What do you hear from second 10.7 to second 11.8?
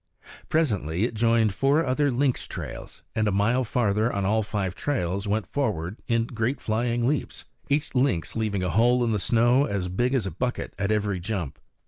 at every jump.